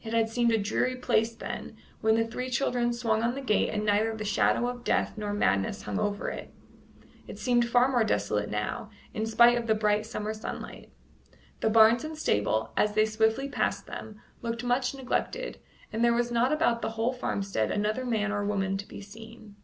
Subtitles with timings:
[0.00, 3.70] It had seemed a dreary place then, when the three children swung on the gate
[3.70, 6.54] and neither the shadow of death nor madness hung over it;
[7.26, 10.92] it seemed far more desolate now, in spite of the bright summer sunlight.
[11.62, 15.58] The barns and stable, as they swiftly passed them, looked much neglected,
[15.92, 19.56] and there was not about the whole farmstead another man or woman to be seen.